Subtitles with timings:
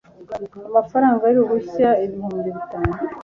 [0.69, 2.93] amafranga y'uruhushya ibihumbi bitanu